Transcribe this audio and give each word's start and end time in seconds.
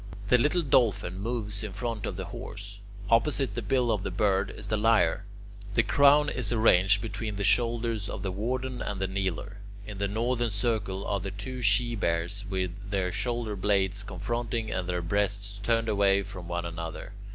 The 0.29 0.37
little 0.39 0.63
Dolphin 0.63 1.19
moves 1.19 1.63
in 1.63 1.73
front 1.73 2.07
of 2.07 2.15
the 2.15 2.25
Horse. 2.25 2.79
Opposite 3.11 3.53
the 3.53 3.61
bill 3.61 3.91
of 3.91 4.01
the 4.01 4.09
Bird 4.09 4.49
is 4.49 4.65
the 4.67 4.75
Lyre. 4.75 5.25
The 5.75 5.83
Crown 5.83 6.27
is 6.27 6.51
arranged 6.51 7.03
between 7.03 7.35
the 7.35 7.43
shoulders 7.43 8.09
of 8.09 8.23
the 8.23 8.31
Warden 8.31 8.81
and 8.81 8.99
the 8.99 9.07
Kneeler. 9.07 9.57
In 9.85 9.99
the 9.99 10.07
northern 10.07 10.49
circle 10.49 11.05
are 11.05 11.19
the 11.19 11.29
two 11.29 11.61
She 11.61 11.93
Bears 11.95 12.43
with 12.49 12.71
their 12.89 13.11
shoulder 13.11 13.55
blades 13.55 14.01
confronting 14.01 14.71
and 14.71 14.89
their 14.89 15.03
breasts 15.03 15.59
turned 15.61 15.87
away 15.87 16.23
from 16.23 16.47
one 16.47 16.65
another. 16.65 17.13